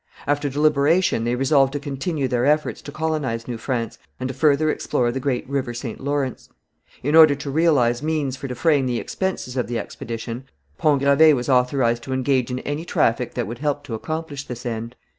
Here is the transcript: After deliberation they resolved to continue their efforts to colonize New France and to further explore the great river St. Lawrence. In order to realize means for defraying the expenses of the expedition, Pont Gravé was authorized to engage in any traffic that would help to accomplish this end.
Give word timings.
After 0.25 0.49
deliberation 0.49 1.25
they 1.25 1.35
resolved 1.35 1.73
to 1.73 1.79
continue 1.79 2.27
their 2.27 2.43
efforts 2.43 2.81
to 2.81 2.91
colonize 2.91 3.47
New 3.47 3.59
France 3.59 3.99
and 4.19 4.27
to 4.29 4.33
further 4.33 4.71
explore 4.71 5.11
the 5.11 5.19
great 5.19 5.47
river 5.47 5.75
St. 5.75 5.99
Lawrence. 6.03 6.49
In 7.03 7.15
order 7.15 7.35
to 7.35 7.51
realize 7.51 8.01
means 8.01 8.35
for 8.35 8.47
defraying 8.47 8.87
the 8.87 8.97
expenses 8.97 9.55
of 9.55 9.67
the 9.67 9.77
expedition, 9.77 10.45
Pont 10.79 11.03
Gravé 11.03 11.35
was 11.35 11.49
authorized 11.49 12.01
to 12.01 12.13
engage 12.13 12.49
in 12.49 12.57
any 12.61 12.83
traffic 12.83 13.35
that 13.35 13.45
would 13.45 13.59
help 13.59 13.83
to 13.83 13.93
accomplish 13.93 14.43
this 14.47 14.65
end. 14.65 14.95